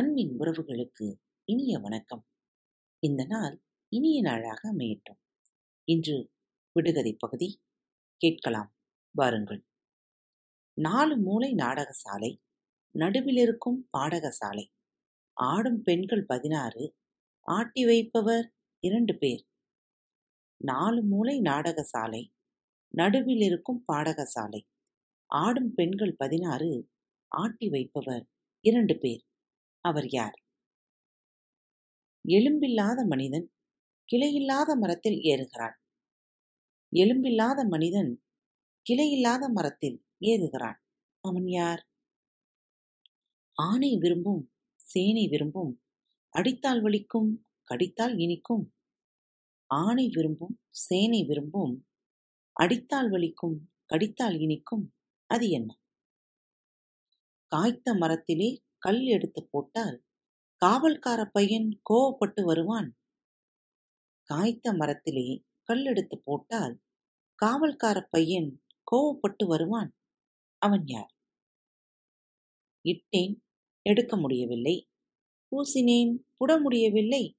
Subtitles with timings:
[0.00, 2.26] அன்பின் உறவுகளுக்கு இனிய வணக்கம்.
[2.98, 5.20] இந்த நாள் இனிய நாளாக அமையட்டும்.
[5.84, 6.32] இன்று
[6.72, 7.62] விடுகதை பகுதி
[8.16, 8.76] கேட்கலாம்.
[9.10, 9.66] வாருங்கள்.
[10.80, 12.40] நாலு மூலை நாடகசாலை
[12.98, 14.66] நடுவிலிருக்கும் பாடகசாலை
[15.32, 16.96] ஆடும் பெண்கள் பதினாறு
[17.40, 19.46] ஆட்டி வைப்பவர் இரண்டு பேர்.
[20.56, 22.32] நாலு மூலை நாடகசாலை
[22.88, 24.62] நடுவில் இருக்கும் பாடகசாலை
[25.26, 26.90] ஆடும் பெண்கள் பதினாறு
[27.28, 28.28] ஆட்டி வைப்பவர்
[28.60, 29.28] இரண்டு பேர்.
[29.84, 30.36] அவர் யார்?
[32.24, 33.46] எலும்பில்லாத மனிதன்
[34.08, 35.76] கிளையில்லாத மரத்தில் ஏறுகிறான்.
[36.92, 38.10] எலும்பில்லாத மனிதன்
[38.86, 40.78] கிளையில்லாத மரத்தில் ஏறுகிறான்.
[41.24, 41.82] அவன் யார்?
[43.56, 44.42] ஆணை விரும்பும்
[44.80, 45.72] சேனை விரும்பும்
[46.34, 47.30] அடித்தால் வலிக்கும்
[47.62, 48.74] கடித்தால் இனிக்கும்.
[49.70, 51.74] ஆணை விரும்பும் சேனை விரும்பும்
[52.56, 53.56] அடித்தால் வலிக்கும்
[53.86, 54.94] கடித்தால் இனிக்கும்
[55.30, 55.70] அது என்ன?
[57.52, 60.04] காய்த்த மரத்திலே கல் எடுத்து போட்டால்
[60.64, 62.96] காவல்கார பையன் கோவப்பட்டு வருவான்.
[64.22, 66.80] காய்த்த மரத்திலே கல் எடுத்து போட்டால்
[67.44, 69.90] காவல்கார பையன் கோவப்பட்டு வருவான்.
[70.58, 71.12] அவன் யார்?
[72.88, 73.34] இட்டேன்
[73.82, 74.88] எடுக்க முடியவில்லை.
[75.50, 77.36] பூசினேன் புட முடியவில்லை.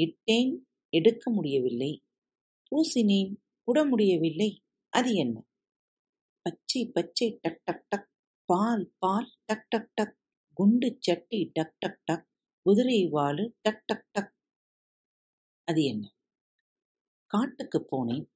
[0.00, 0.52] இட்டேன்
[0.88, 2.02] எடுக்க முடியவில்லை.
[2.70, 3.32] பூசினேன்
[3.66, 4.62] புட முடியவில்லை.
[4.88, 5.44] அது என்ன?
[6.42, 8.16] பச்சை பச்சை டக் டக் டக்.
[8.52, 10.18] பால் பால் டக் டக் டக்
[10.52, 12.28] குண்டு சட்டி டக் டக் டக்
[12.62, 14.34] குதிரை வாலு டக் டக் டக்.
[15.64, 16.16] அது என்ன?
[17.26, 18.30] காட்டுக்கு போனேன்.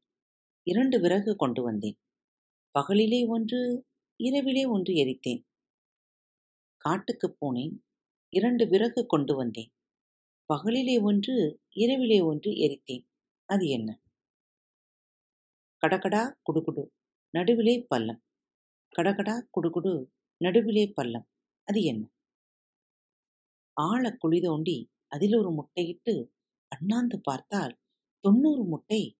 [0.63, 1.99] இரண்டு விறகு கொண்டு வந்தேன்.
[2.79, 5.45] பகலிலே ஒன்று இரவிலே ஒன்று எரித்தேன்.
[6.77, 7.79] காட்டுக்கு போனேன்.
[8.29, 9.73] இரண்டு விறகு கொண்டு வந்தேன்.
[10.55, 13.07] பகலிலே ஒன்று இரவிலே ஒன்று எரித்தேன்.
[13.45, 14.03] அது என்ன?
[15.87, 16.89] கடகடா குடுகுடு
[17.31, 18.23] நடுவிலே பள்ளம்.
[18.99, 21.29] கடகடா குடுகுடு நடுவிலே பள்ளம்.
[21.65, 22.13] அது என்ன?
[23.73, 26.31] ஆழ குழி தோண்டி அதில் ஒரு முட்டையிட்டு
[26.69, 27.81] அண்ணாந்து பார்த்தால்
[28.21, 29.19] தொண்ணூறு முட்டை.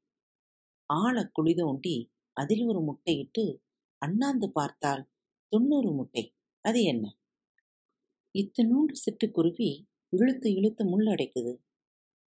[0.87, 3.59] ஆழ குழி தோண்டி அதில் ஒரு முட்டையிட்டு
[3.99, 5.11] அண்ணாந்து பார்த்தால்
[5.49, 6.37] தொண்ணூறு முட்டை.
[6.61, 7.19] அது என்ன?
[8.39, 11.57] இத்தனூண்டு சிட்டுக்குருவி இழுத்து இழுத்து முள்ளடைக்குது.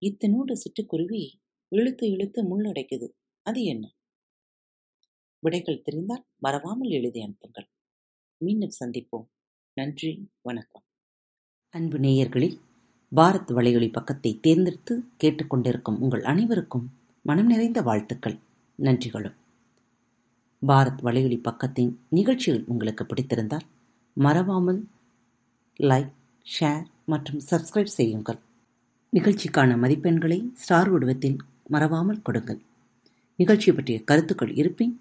[0.00, 1.32] இத்தனூண்டு சிட்டுக்குருவி
[1.68, 3.08] இழுத்து இழுத்து முள்ளடைக்குது.
[3.42, 3.95] அது என்ன?
[5.46, 7.66] விடைகள் தெரிந்தால் மறவாமல் எழுதி அனுப்புங்கள்.
[8.36, 9.26] மீண்டும் சந்திப்போம்.
[9.72, 10.82] நன்றி வணக்கம்.
[11.70, 12.56] அன்பு நேயர்களில்
[13.16, 16.86] பாரத் வலையொலி பக்கத்தை தேர்ந்தெடுத்து கேட்டுக்கொண்டிருக்கும் உங்கள் அனைவருக்கும்
[17.22, 18.38] மனம் நிறைந்த வாழ்த்துக்கள்
[18.78, 19.36] நன்றிகளும்.
[20.66, 23.66] பாரத் வலையொலி பக்கத்தின் நிகழ்ச்சிகள் உங்களுக்கு பிடித்திருந்தால்
[24.12, 24.88] மறவாமல்
[25.80, 26.12] லைக்
[26.46, 28.38] ஷேர் மற்றும் சப்ஸ்கிரைப் செய்யுங்கள்.
[29.12, 31.36] நிகழ்ச்சிக்கான மதிப்பெண்களை ஸ்டார் உடவத்தில்
[31.66, 32.60] மறவாமல் கொடுங்கள்.
[33.36, 35.00] நிகழ்ச்சி பற்றிய கருத்துக்கள் இருப்பின்